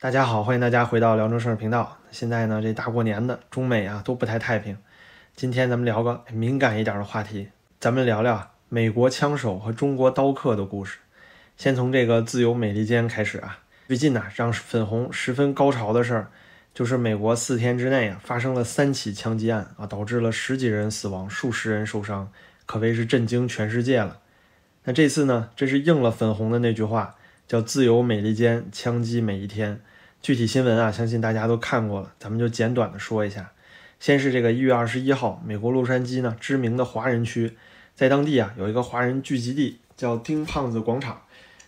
[0.00, 1.98] 大家好，欢迎大家回到辽宁生频道。
[2.12, 4.78] 现在呢，这大过年的，中美啊都不太太平。
[5.34, 7.48] 今天咱们聊个敏感一点的话题，
[7.80, 10.98] 咱们聊聊美国枪手和中国刀客的故事。
[11.56, 13.58] 先从这个自由美利坚开始啊。
[13.88, 16.28] 最近呢，让粉红十分高潮的事儿，
[16.72, 22.30] 就是美国四天之内啊发生了三起枪击案啊，导致了十几人死亡，数十人受伤，
[22.66, 24.20] 可谓是震惊全世界了。
[24.84, 27.16] 那这次呢，这是应了粉红的那句话。
[27.48, 29.80] 叫自由美利坚枪击每一天，
[30.20, 33.52] 具体新闻啊，相信大家都看过了，咱们就简短的说一下。
[33.98, 37.56] 先是这个一月二十一号，美国洛杉矶呢，知名的华人区，
[37.94, 41.22] 在当地啊有一个华人聚集地，叫丁胖子广场。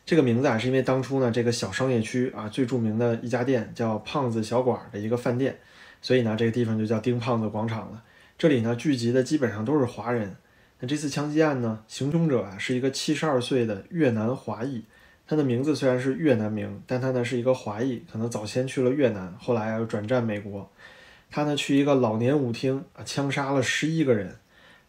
[0.05, 5.59] 这个名字啊，是因为当初呢这个小商业区啊最著名的一家店叫胖子小馆的一个饭店，
[6.03, 8.03] 所以呢这个地方就叫丁胖子广场了。
[8.37, 10.37] 这里呢聚集的基本上都是华人。
[10.81, 14.85] 那这次枪击案呢，行凶者啊是一个七十二岁的越南华裔。
[15.31, 20.69] 他的名字虽然是越南名，但他呢是一个华裔，可能早先去了越南，后来又转战美国。
[21.31, 24.35] 他呢去一个老年舞厅啊，枪杀了十一个人，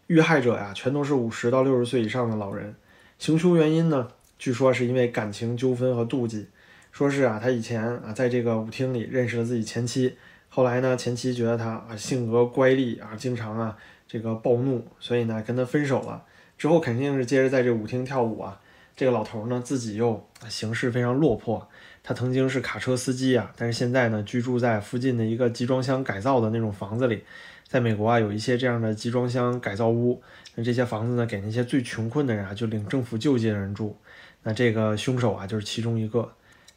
[0.07, 2.73] 遇害者呀全都是五十到六十岁以上的老人。
[3.19, 4.07] 行凶原因呢，
[4.39, 6.47] 据说是因为感情纠纷和妒忌，
[6.91, 10.15] 说是啊他以前啊在这个舞厅里认识了自己前妻，
[10.49, 16.23] 后来呢前妻觉得他啊性格乖戾啊，经常啊这个暴怒，所以呢跟他分手了。
[16.57, 18.59] 之后肯定是接着在这舞厅跳舞啊。
[19.01, 21.67] 这个老头呢，自己又行事非常落魄。
[22.03, 27.23] 他曾经是卡车司机啊，但是现在呢，居住在附近的一个集装箱改造的那种房子里。
[27.67, 30.21] 在美国啊，有一些这样的集装箱改造屋，
[30.53, 33.97] 那这些房子呢，给那些最穷困的人啊，就领政府救济的人住。
[34.43, 36.31] 那这个凶手啊，就是其中一个。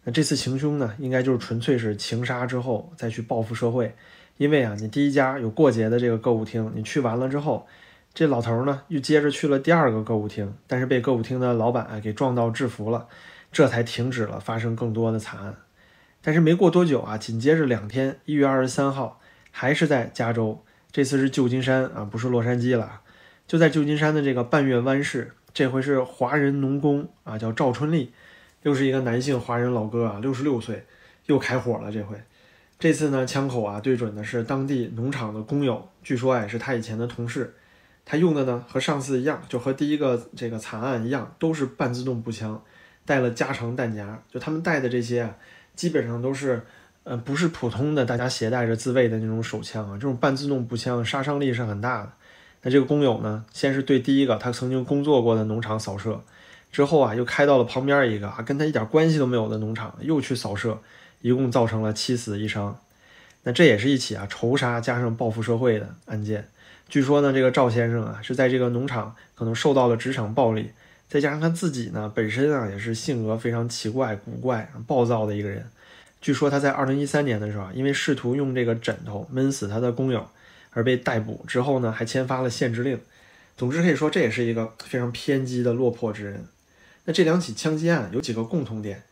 [0.04, 3.94] 那这次行凶呢，应该就是纯粹是情杀之后再去报复社会。
[4.38, 7.66] 因为啊，你第一家有过节的这个歌舞厅，你去完了之后。
[8.14, 13.08] 这老头呢，又接着去了第二个歌舞厅，但是被歌舞厅的老板给撞到制服了，
[13.50, 15.56] 这才停止了发生更多的惨案。
[16.22, 23.00] 但是没过多久啊，紧接着两天，一月二十三号，还是在加州，这次是旧金山啊，不是洛杉矶了，
[23.48, 28.12] 就在旧金山的这个半月湾市，这回是华人农工啊，叫赵春丽，
[28.62, 30.84] 又是一个男性华人老哥啊，六十六岁，
[31.26, 31.90] 又开火了。
[31.90, 32.16] 这回，
[32.78, 37.52] 这次呢，枪口啊对准的是当地农场的工友，据说哎是他以前的同事。
[38.04, 42.62] 他用的呢和上次一样，就和第一个这个惨案一样，都是半自动步枪，
[43.06, 44.22] 带了加长弹夹。
[44.30, 45.34] 就他们带的这些啊，
[45.74, 46.62] 基本上都是，
[47.04, 52.12] 呃，不是普通的大家携带着自卫的那种手枪啊，这种半自动步枪杀伤力是很大的。
[52.62, 56.22] 那这个工友呢，先是对第一个他曾经工作过的农场扫射，
[56.70, 60.78] 之后啊又开到了旁边一个啊跟他一点关系都没有的农场，又去扫射，
[61.22, 62.78] 一共造成了七死一伤。
[63.44, 66.48] 那这也是一起啊仇杀加上报复社会的案件。
[66.88, 70.70] 据说呢，这个赵先生啊是在这个农场可能受到了职场暴力，
[71.08, 75.66] 再加上他自己呢本身啊也是性格非常奇怪、古怪、暴躁的一个人。
[76.20, 80.28] 据说他在二零一三年的时候，因为试图用这个枕头闷死他的工友
[80.70, 83.00] 而被逮捕，之后呢还签发了限制令。
[83.56, 86.46] 总之可以说这也是一个非常偏激的落魄之人。
[87.04, 89.02] 那这两起枪击案有几个共同点，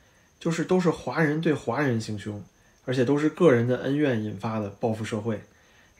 [0.40, 2.42] 就是都是华人对华人行凶，
[2.84, 5.42] 而且都是个人的恩怨引发的报复社会。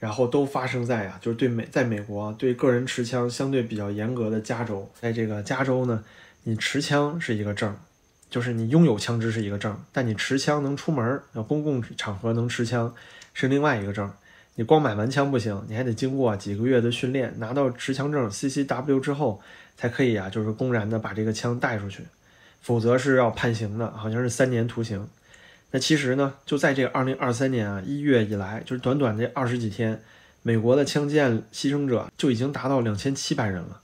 [0.02, 6.02] 然后都发生在啊，就是对美，在美国对个人持枪相对比较严格的加州，在这个加州呢，
[6.42, 7.72] 你持枪是一个证，
[8.28, 12.92] 就是你拥有枪支是一个证，但你持枪能出门，要公共场合能持枪
[13.32, 14.10] 是另外一个证。
[14.56, 19.40] 你光买完枪不行，你还得经过几个月的训练，拿到持枪证 CCW 之后，
[19.76, 22.02] 才可以啊，就是公然的把这个枪带出去，
[22.60, 25.06] 否则是要判刑的，好像是三年徒刑。
[25.72, 30.02] 那其实呢，就在这个二零二三年啊一月以来，就是短短这二十几天，
[30.42, 33.80] 美国的枪击案牺牲者就已经达到两千七百人了。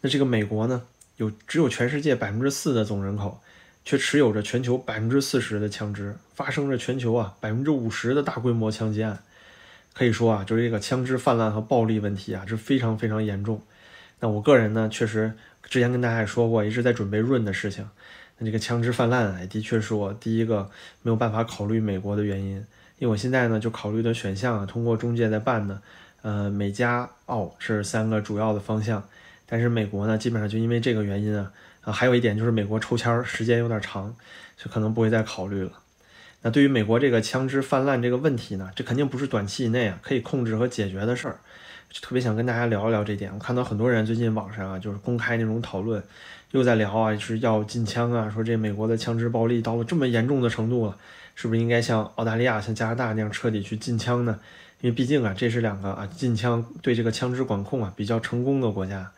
[0.00, 0.82] 那这个美国呢，
[1.16, 3.42] 有只有全世界百分之四的总人口，
[3.84, 9.18] 却持有着全球百分之四十的枪支，发生着全球啊百分之五十的大规模枪击案。
[9.92, 13.60] 可以说啊，就是这个枪支泛滥和暴力问题啊，是非常非常严重。
[14.20, 15.32] 那我个人呢，确实
[15.64, 17.88] 之前跟大家也说过，一直在准备润的事情。
[18.38, 20.70] 那这个枪支泛滥，哎，的确是我第一个
[21.02, 22.56] 没有办法考虑美国的原因。
[22.98, 25.80] 因为我现在呢，就考虑的选项啊，通过中介在办的，
[26.22, 29.02] 呃，美加澳是三个主要的方向。
[29.46, 34.14] 但是美国呢，基本上就因为这个原因啊，啊，还有一点就是美国抽签时间有点长，
[34.56, 35.72] 就可能不会再考虑了。
[36.42, 41.38] 那对于美国这个枪支泛滥这个问题呢，这肯定不是短期以内啊可以控制和解决的事儿。
[41.90, 43.32] 就特别想跟大家聊一聊这点。
[43.32, 46.02] 我看到很多人最近网上啊，就是公开那种讨论。
[46.54, 50.96] 又在聊啊，是要禁枪啊，说这美国的枪支暴力到了这么严重的程度了，
[51.34, 54.38] 是不是应该像澳大利亚、像加拿大那样彻底去禁枪呢？
[54.80, 59.10] 因为毕竟啊，这是两个啊禁枪对这个枪支管控啊比较成功的国家。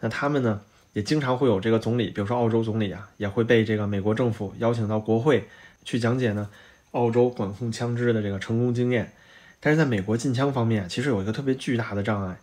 [0.00, 0.62] 那他们呢，
[0.94, 5.46] 也经常会有这个总理，比如说澳洲总理啊，也会被这个美国政府邀请到国会
[5.84, 6.48] 去讲解呢，
[6.92, 9.12] 澳洲管控枪支的这个成功经验。
[9.60, 12.38] 但是在美国禁枪方面，其实有一个特别巨大的障碍，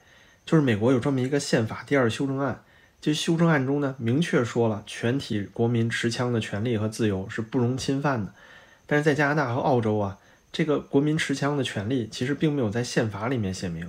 [0.45, 2.59] 就是美国有这么一个宪法第二修正案，
[3.05, 8.33] 其实修正案中呢明确说了，全体国民持枪的权利和自由是不容侵犯的。
[8.87, 10.17] 但是在加拿大和澳洲啊，
[10.51, 13.87] 这个国民持枪的权利其实并没有在宪法里面写明，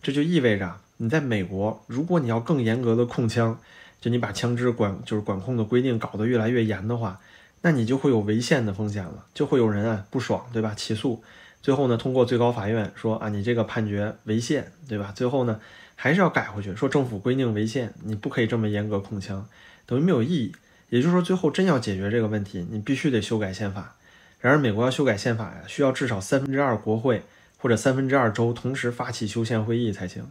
[0.00, 3.58] 这就意味着你在美国，如果你要更严格的控枪，
[4.00, 7.18] 就你把枪支管就是管控的规定搞得越来越严的话，
[7.62, 10.72] 那你就会有违宪的风险了，就会有人啊不爽，对吧？
[10.76, 11.20] 起诉。
[11.62, 15.12] 最后呢，通过最高法院说啊，你这个判决违宪，对吧？
[15.14, 15.60] 最后呢，
[15.94, 19.46] 还是要改回去，说政府规定违宪，你不可以这么严格控枪，
[19.86, 20.52] 等于没有意义。
[20.88, 23.94] 也就是说，最后真要解决这个问题，你必须得修改宪法。
[24.40, 27.22] 然而，美国要修改宪法呀，需要至少三分之二国会
[27.58, 30.26] 或者三分之二州同时发起修宪会议才行。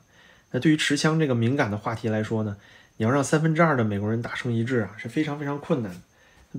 [0.52, 2.58] 那对于持枪这个敏感的话题来说呢，
[2.98, 5.96] 你要让三分之二的美国人达成一致啊，是非常非常困难。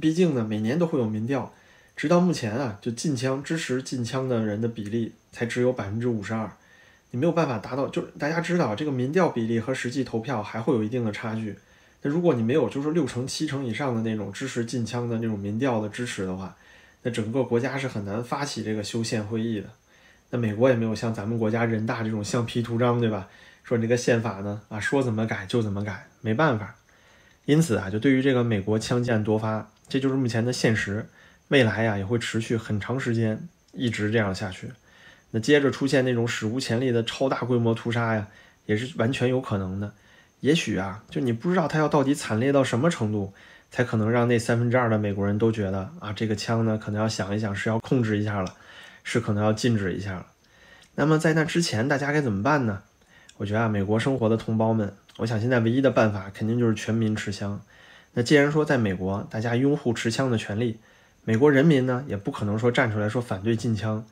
[0.01, 1.53] 毕竟呢，每年都会有民调。
[1.97, 6.51] 直到目前啊，就禁枪支持禁枪的人的比例才只有百分之五十二，
[7.11, 7.89] 你没有办法达到。
[7.89, 11.57] 就是大家知道，这个民调比例和实际投票还会有一定的差距。
[12.03, 16.57] 那如果你没有就是六成七成以上的那种支持禁枪的那种民调的支持的话，
[17.03, 19.69] 那整个国家是很难发起这个修宪会议的。
[20.31, 23.29] 那美国也没有像咱们国家人大这种橡皮图章，对吧？
[23.63, 26.75] 说你这个宪法呢啊，说怎么改就怎么改，没办法。
[27.45, 31.07] 因此啊，就对于这个美国枪剑多发，这就是目前的现实。
[31.53, 34.71] 未来呀也会持续很长时间，一直这样下去。
[35.33, 38.27] 那接着出现那种史无前例的超大规模屠杀呀，
[38.65, 39.93] 也是完全有可能的。
[40.41, 43.35] 也许啊，就你不知道他要到底惨烈到什么程度，
[43.71, 48.55] 才可能让那三分之二的美国人都觉得啊，这个枪呢可能要想一想是要控制一下了，
[49.05, 50.27] 是可能要禁止一下了。
[50.95, 52.83] 那么在那之前，大家该怎么办呢？
[53.37, 57.61] 我觉得啊，美国生活的同胞们，我想现在唯一的办法肯定就是全民持枪。
[58.15, 60.79] 那既然说在美国，大家拥护持枪的权利。
[61.25, 64.05] 美国人民呢，也不可能说站出来说反对禁枪。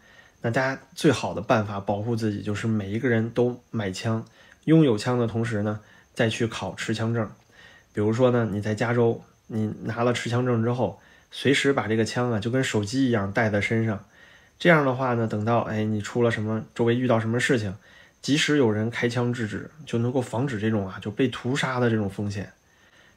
[0.43, 4.25] 那大家最好的办法保护自己，就是每一个人都买枪，
[4.65, 5.81] 拥有枪的同时呢，
[6.15, 7.29] 再去考持枪证。
[7.93, 11.01] 比如说呢，你在加州，你拿了持枪证之后，
[11.33, 14.05] 随时把这个枪啊，就跟手机一样带在身上。
[14.59, 17.75] 这样的话呢，等到哎你出了什么，周围遇到什么事情，
[18.23, 22.53] 即使有人开枪制止，就能够防止这种啊就被屠杀的这种风险。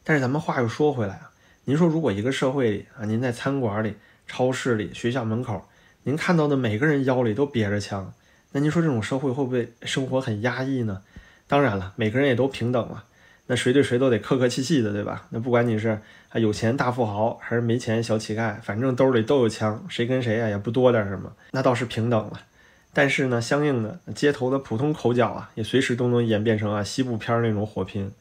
[0.03, 1.29] 但是咱们话又说回来啊。
[1.65, 3.95] 您说，如果一个社会里啊，您在餐馆里、
[4.27, 5.65] 超市里、学校门口，
[6.03, 8.13] 您看到的每个人腰里都别着枪，
[8.51, 11.01] 那您说这种社会会不会生活很压抑呢？
[11.47, 13.03] 当然了，每个人也都平等嘛，
[13.47, 15.25] 那谁对谁都得客客气气的，对吧？
[15.29, 22.41] 那不管你是啊有钱大富豪还是没钱小乞丐，反正兜里都有枪，谁跟谁啊也不多点什么，那倒是平等了。
[22.91, 28.11] 但是呢，相应的街头的普通口角啊，也随时都能演变成啊西部片那种火拼。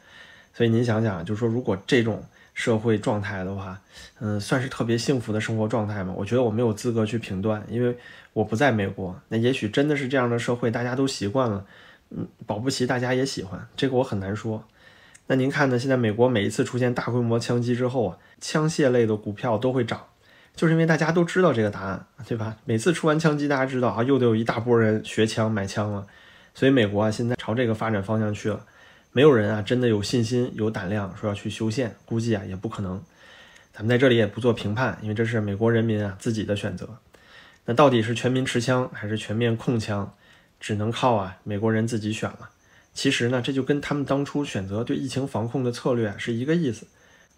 [0.54, 2.24] 所以您想想，就是说如果这种。
[2.54, 3.80] 社会状态的话，
[4.20, 6.12] 嗯，算是特别幸福的生活状态吗？
[6.16, 7.96] 我觉得我没有资格去评断，因为
[8.32, 9.18] 我不在美国。
[9.28, 11.64] 那也许真的是这样的社会，大家都习惯了，
[12.10, 14.64] 嗯，保不齐大家也喜欢，这个我很难说。
[15.28, 15.78] 那您看呢？
[15.78, 20.04] 现在美国每一次出现大规模枪击之后啊，枪械类的股票都会涨，
[20.54, 22.56] 就是因为大家都知道这个答案，对吧？
[22.64, 26.06] 每次出完枪击，大家知道啊，又得有一大波人学枪买枪了，
[26.52, 28.66] 所以美国啊，现在朝这个发展方向去了。
[29.14, 33.02] 没有人啊，真的有信心、有胆量说要去修宪，估计啊也不可能。
[33.74, 36.88] 咱们在这里也不做评判，因为这是美国人民啊自己的选择。
[37.66, 40.14] 那到底是全民持枪还是全面控枪，
[40.58, 42.48] 只能靠啊美国人自己选了。
[42.94, 46.86] 其实呢，这就跟他们当初选择对疫情防控的策略是一个意思。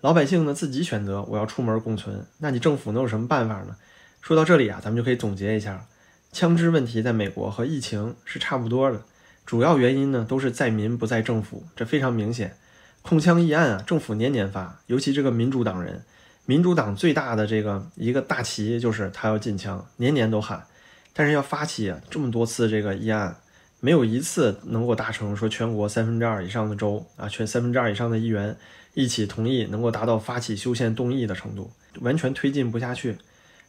[0.00, 3.74] 老百姓呢自己选择我要出门共存，那你政府能有什么办法呢？
[4.20, 5.86] 说到这里啊，咱们就可以总结一下，
[6.32, 9.02] 枪支问题在美国和疫情是差不多的。
[9.44, 12.56] 主要原因呢，都是在民不在政府，这非常明显。
[13.02, 16.02] 控枪议案啊，政府年年发，尤其这个民主党人，
[16.46, 20.66] 民主党最大的这个一个大旗就是他要禁枪，年年都喊。
[21.12, 23.36] 但是要发起这么多次这个议案，
[23.80, 28.56] 没有一次能够达成说全国三分之二以上的州啊，全三分之二以上的议员
[28.94, 31.70] 一起同意，能够达到发起修宪动议的程度，
[32.00, 33.18] 完全推进不下去。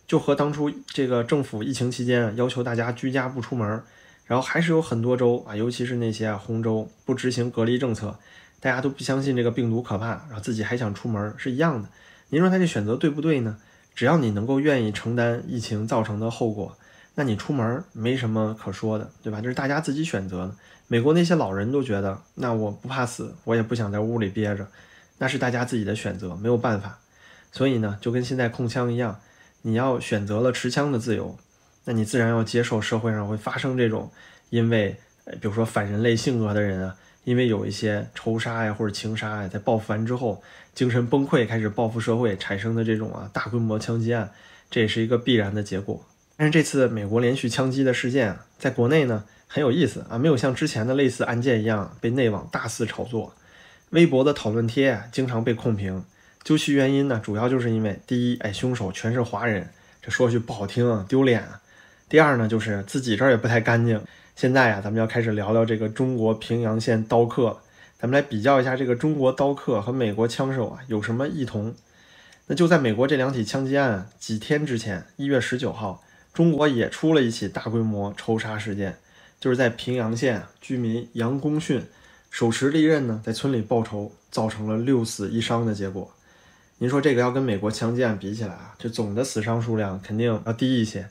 [0.08, 3.84] 就和当初这个政府疫情期间要求大家居家不出门。
[4.26, 8.18] 然后还是有很多州啊，尤其是那些啊红州不执行隔离政策，
[8.60, 11.90] 大家都不相信这个病毒可怕，然后自己还想出门是一样的。
[12.30, 13.58] 您说他这选择对不对呢？
[13.94, 16.78] 只要你能够愿意承担疫情造成的后果，
[17.14, 19.40] 那你出门没什么可说的，对吧？
[19.40, 20.56] 这是大家自己选择的。
[20.88, 24.68] 美国那些老人都觉得，那我不怕死，我也不想在屋里憋着，
[25.20, 27.00] 那是大家自己的选择，没有办法。
[27.52, 29.20] 所以呢，就跟现在控枪一样，
[29.62, 31.38] 你要选择了持枪的自由。
[31.86, 34.12] 那你自然要接受社会上会发生这种，
[34.50, 34.96] 因为，
[35.40, 40.42] 比如说反人类性格的人啊，因为有一些仇杀呀或者情杀呀，在报复完之后
[40.74, 44.32] 精神崩溃，开始报复社会产生的这种啊大规模枪击案，
[44.70, 46.06] 这也是一个必然的结果。
[46.38, 53.34] 但是这次美国连续枪击的事件啊，在国内呢很有意思啊，没有像之前的类似案件一样被内网大肆炒作，
[53.92, 56.04] 微博的讨论贴啊经常被控评。
[56.44, 59.70] 究其原因呢，主要就是因为第一，哎，凶手全是华人，
[60.02, 61.62] 这说句不好听，啊丢脸啊。
[62.08, 64.00] 第二呢，就是自己这儿也不太干净。
[64.36, 67.60] 现在呀，咱们要开始聊聊这个中国平阳县刀客，
[67.98, 71.74] 咱们来比较一下这个中国刀客和美国枪手啊有什么异同。
[72.48, 78.98] 那就在美国这两起枪击案几天之前，一月十九号，中国也出了一起大规模仇杀事件，
[79.40, 81.84] 就是在平阳县居民杨公训
[82.30, 86.12] 手持利刃呢，在村里报仇，造成了六死一伤的结果。
[86.78, 91.08] 您说这个要跟美国枪击案比起来啊，这总的死伤数量肯定要低一些，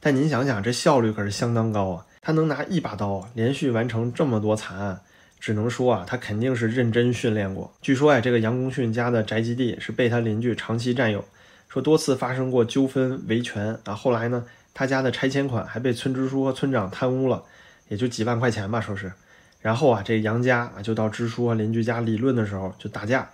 [0.00, 2.06] 但您想想，这效率可是相当高啊！
[2.22, 5.00] 他能拿一把刀连续完成这么多惨案，
[5.40, 7.72] 只能说啊，他肯定是认真训练过。
[7.80, 11.24] 据说啊，这个杨功训家的宅基地是被他邻居长期占有，
[11.68, 13.94] 说多次发生过纠纷维权啊。
[13.94, 17.42] 后来呢，他家的拆迁款还被村支书和村长贪污了，
[17.88, 19.12] 也就几万块钱吧，说是。
[19.60, 23.28] 然后啊，这杨家啊就到支书和邻居家理论的时候就打架。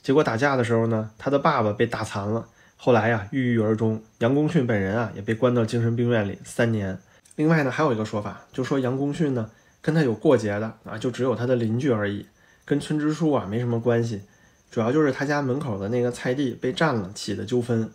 [0.00, 2.46] 结果打架的时候呢，他的爸爸被打残了，
[2.80, 4.00] 后来呀郁郁而终。
[4.20, 6.96] 杨公训本人啊也被关到精神病院里三年。
[7.34, 9.50] 另外呢还有一个说法，就说杨公训呢
[9.82, 12.24] 跟他有过节的啊，就只有他的邻居而已，
[12.64, 14.22] 跟村支书啊没什么关系。
[14.70, 17.90] 主要就是他家门口的那个菜地被占了起的纠纷，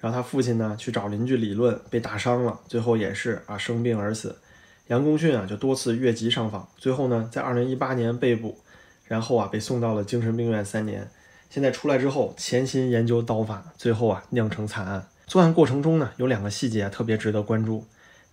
[0.00, 4.36] 然后他父亲呢去找邻居理论，被打伤了，最后也是啊生病而死。
[4.88, 8.58] 杨公训啊就多次越级上访，最后呢在二零一八年被捕，
[9.06, 11.08] 然后啊被送到了精神病院三年。
[11.48, 15.06] 现在出来之后，潜心研究刀法，最后啊酿成惨案。
[15.26, 17.84] 作案过程中呢，有两个细节特别值得关注。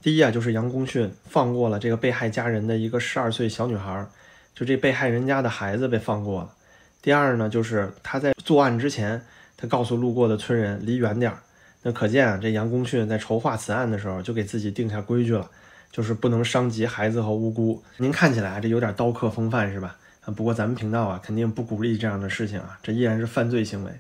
[0.02, 4.06] 第一啊，就是杨公训放过了这个被害家人的一个十二岁小女孩，
[4.54, 6.54] 就这被害人家的孩子被放过了。
[7.02, 9.22] 第二呢，就是他在作案之前，
[9.56, 11.38] 他告诉路过的村人离远点儿。
[11.82, 15.50] 那可见啊，这杨公训在筹划此案的时候，就给自己定下规矩了，
[15.92, 17.82] 就是不能伤及孩子和无辜。
[17.98, 19.98] 您看起来这有点刀客风范是吧？
[20.26, 23.92] 啊，不过咱们频道啊，肯定不鼓励这样的事情啊，这依然是犯罪行为。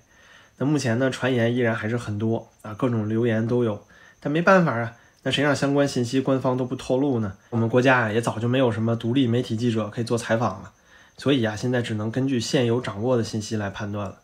[0.57, 3.85] 那目前呢，传言依然还是很多啊，各种流言都有。
[4.19, 7.33] 但没办法啊，那谁让相关信息官方都不透露呢？
[7.49, 10.71] 我们国家啊，也早就没有什么独立媒体记者可以做采访了，
[11.17, 14.19] 所以啊，现在只能根据现有掌握的信息来判断了。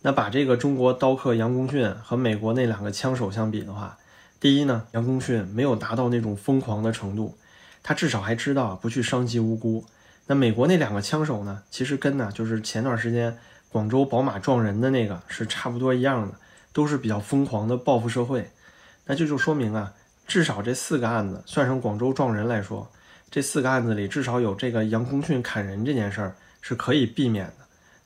[0.00, 3.98] 那把这个中国刀客杨功训和美国那两个枪手相比的话，
[4.40, 7.36] 第一呢，杨功训没有达到那种疯狂的程度，
[7.82, 9.84] 他至少还知道不去伤及无辜。
[10.26, 11.62] 那美国那两个枪手呢？
[11.70, 13.36] 其实跟呢就是前段时间
[13.70, 16.34] 广州宝马撞人的那个是差不多一样的，
[16.72, 18.50] 都是比较疯狂的报复社会。
[19.04, 19.92] 那这就说明啊，
[20.26, 22.90] 至少这四个案子算上广州撞人来说，
[23.30, 27.54] 这四个案子里至少有这个杨公训砍人这件事儿是可以避免的。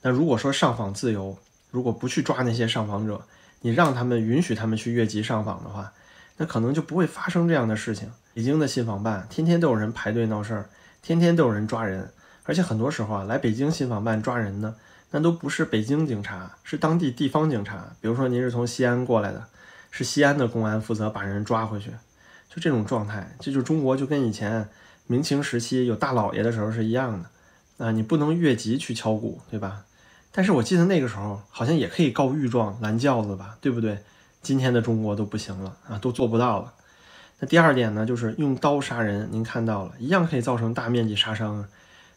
[0.02, 1.38] 那如果说上访自由，
[1.70, 3.22] 如果不去抓那些上访者，
[3.60, 5.92] 你让他们允许他们去越级上访的话，
[6.36, 8.10] 那可能就不会发生这样的事情。
[8.34, 10.68] 北京的信访办天天都有人排队闹事儿。
[11.02, 12.10] 天天都有人抓人，
[12.44, 14.74] 而且很多时候啊，来北京信访办抓人呢，
[15.10, 17.92] 那都不是北京警察，是当地地方警察。
[18.00, 19.46] 比如说您是从西安过来的，
[19.90, 21.90] 是西安的公安负责把人抓回去，
[22.48, 24.68] 就这种状态，这就中国就跟以前
[25.06, 29.84] 明清时期有大老爷的时候是一样的啊，你不能越级去敲鼓，对吧？
[30.30, 33.98] 但是我记得那个时候好像也可以告御状、拦轿子吧，对不对？
[34.42, 36.74] 今天的中国都不行了啊，都做不到了。
[37.40, 41.64] 那第二点呢，就是用刀杀人，您看到了，一样可以造成大面积杀伤，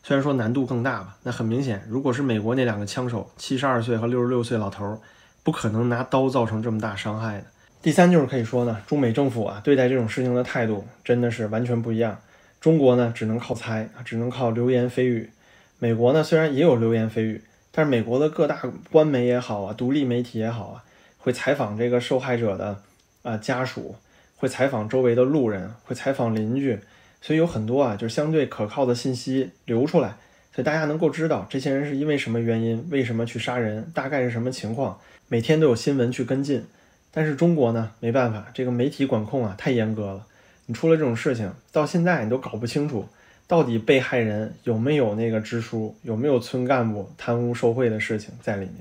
[0.01, 1.15] 虽然说难度更大吧。
[1.21, 4.99] 那很明显，如果是美国那两个枪手，七十二岁和六十六岁老头，
[5.43, 7.43] 不可能拿刀造成这么大伤害的。
[7.83, 12.17] 第三就是可以说呢，中美政府啊对待这种事情的态度真的是完全不一样。
[12.59, 15.29] 中国呢只能靠猜啊，只能靠流言蜚语；
[15.77, 18.59] 美国呢虽然也有流言蜚语，但是美国的各大
[18.91, 20.83] 官媒也好啊，独立媒体也好啊，
[21.19, 22.81] 会采访这个受害者的
[23.21, 23.95] 啊家属。
[24.41, 26.79] 会采访周围的路人，会采访邻居，
[27.21, 30.15] 所以有很多啊，就是相对可靠的信息流出来，
[30.51, 36.65] 所以大家能够知道这些人是因为什么原因，为什么去杀人，大概是什么情况，每天都有新闻去跟进。
[37.11, 40.25] 但是中国呢，没办法，这个媒体管控啊太严格了，
[40.65, 43.07] 你出了这种事情，到现在你都搞不清楚，
[43.45, 48.77] 到底被害人有没有那个支书，有没有村干部贪污受贿的事情在里面。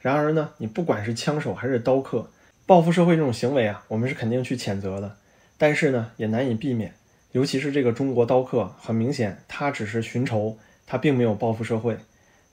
[0.00, 2.28] 然而呢，你不管是枪手还是刀客。
[2.70, 5.16] 报复社会这种行为啊，我们是肯定去谴责的，
[5.58, 6.94] 但是呢，也难以避免。
[7.32, 11.96] 尤其是这个中国刀客，很明显，他只是寻仇，他并没有报复社会。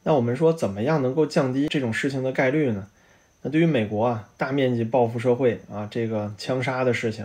[0.01, 2.87] 那我们说，怎么样能够降低这种事情的概率呢？
[3.43, 7.23] 那对于美国啊，大面积报复社会啊，这个枪杀的事情，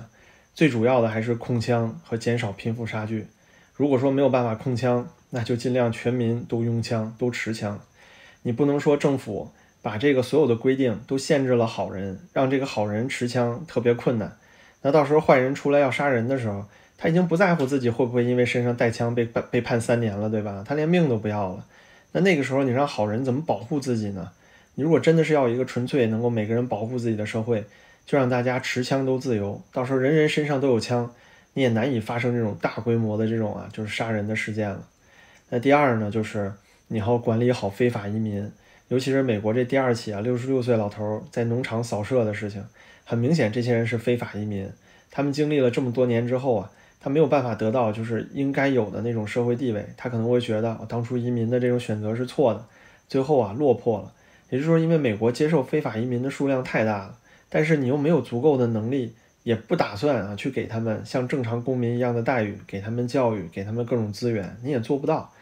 [0.53, 3.27] 最主要的还是控枪和减少贫富差距。
[3.73, 7.81] 如果说没有办法控枪，那就尽量全民都拥枪，都持枪。
[8.43, 9.51] 你不能说政府。
[9.83, 14.37] 把这个所有的规定都限制了好人，让这个好人持枪特别困难，
[14.81, 16.65] 那到时候坏人出来要杀人的时候，
[16.97, 20.65] 他已经不在乎自己会不会因为身上带枪被判被判三年了，对吧？
[20.67, 21.67] 他连命都不要了。
[22.13, 24.31] 那那个时候你让好人怎么保护自己呢？
[24.75, 27.65] 你如果真的是要一个纯粹能够每个人保护自己的社会，
[28.07, 31.13] 就让大家持枪都自由，到时候人人身上都有枪，
[31.55, 34.87] 你也难以发生这种大规模的这种啊，就是杀人的事件了。
[35.51, 36.53] 那第二呢，就是
[36.89, 38.51] 你要管理好非法移民，
[38.93, 42.63] 尤其是美国这第二起啊，六十六岁老头在农场扫射的事情，
[43.07, 44.71] 很明显这些人是非法移民，
[45.11, 46.71] 他们经历了这么多年之后啊，
[47.01, 52.63] 他没有办法得到就是应该有的那种社会地位，他可能会觉得当初移民的这种选择是错的，
[53.09, 54.13] 最后啊落魄了。
[54.51, 57.19] 也就是说，因为美国接受非法移民的数量太大了。
[57.49, 65.33] 但是你又没有足够的能力，也不打算啊去给他们像正常公民一样的待遇，给他们教育，给他们各种资源，你也做不到。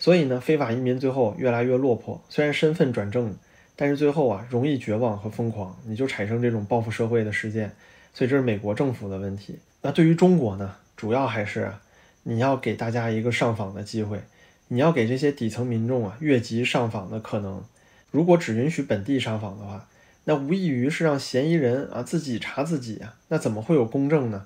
[0.00, 2.20] 所以呢，非法移民最后越来越落魄。
[2.28, 3.36] 虽然身份转正，
[3.76, 7.70] 但是最后啊容易绝望和疯狂，你就产生这种报复社会的事件。
[8.12, 9.58] 所以这是美国政府的问题。
[9.82, 11.80] 那对于中国呢，主要还是啊
[12.24, 14.20] 你要给大家一个上访的机会，
[14.68, 17.62] 你要给这些底层民众啊越级上访的可能。
[18.10, 19.86] 如果只允许本地上访的话，
[20.24, 24.44] 那无异于是让嫌疑人啊自己查自己啊，那怎么会有公正呢？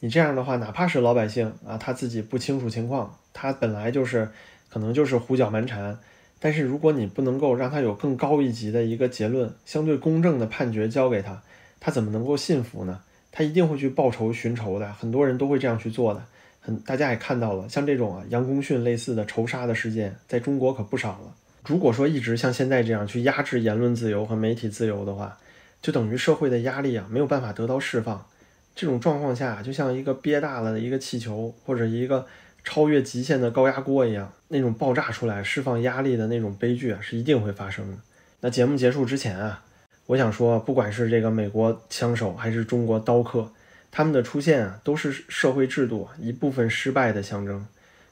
[0.00, 4.28] 你这样的话，哪怕是老百姓啊，他自己不清楚情况，他本来就是
[4.68, 5.98] 可能就是胡搅蛮缠，
[6.38, 11.42] 但是如果你不能够让他有更高一级的一个结论，相对公正的判决交给他，
[11.80, 13.00] 他怎么能够信服呢？
[13.32, 16.22] 他一定会去报仇寻仇的，很多人都会这样去做的。
[16.60, 21.34] 很，大家也看到了，像这种啊杨公训类似的仇杀的事件，在中国可不少了。
[21.66, 25.36] 如果说一直像现在这样去压制言论自由和媒体自由的话，
[25.82, 28.26] 就等于社会的压力啊没有办法得到释放。
[28.74, 32.26] 这种状况下，就像一个憋大了的一个气球，或者一个
[32.66, 37.96] 超越极限的高压锅一样，那种爆炸出来释放压力的那种悲剧啊，是一定会发生的。
[38.40, 39.62] 那节目结束之前啊，
[40.06, 43.52] 我想说，不管是这个美国枪手还是中国刀客，
[43.92, 47.64] 他们的出现啊，都是社会制度一部分失败的象征。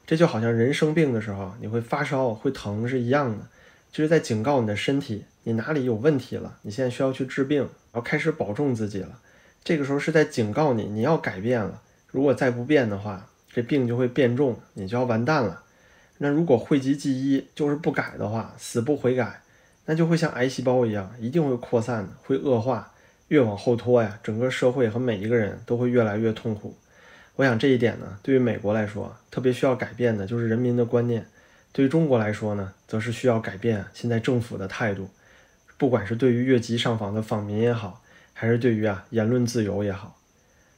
[0.06, 3.46] 这就好像人生病的时候，你会发烧会疼是一样的，
[3.90, 9.18] 就是在警告你的身体，你哪里有问题了，你现在需要去治病，要开始保重自己了。
[9.64, 11.82] 这个时候是在警告你，你要改变了。
[12.12, 15.62] 如果再不变的话，这病就会变重，你就要完蛋了。
[16.18, 19.42] 那如果讳疾忌医，就是不改的话，死不悔改，
[19.84, 22.90] 那就会像癌细胞一样，一定会扩散的，会恶化。
[23.28, 26.76] 越往后拖呀，整个社会和每一个人都会越来越痛苦。
[27.36, 31.22] 我想这一点呢，对于美国来说，特别需要改变的就是人民的观念；
[31.72, 35.08] 对于中国来说呢，则是需要改变现在政府的态度，
[35.78, 40.16] 不管是对于越级上访的访民也好，还是对于啊言论自由也好。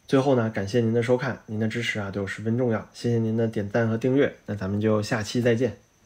[0.07, 5.86] 最后呢，感谢您的收看，您的支持啊对我十分重要，谢谢您的点赞和订阅，那咱们就下期再见。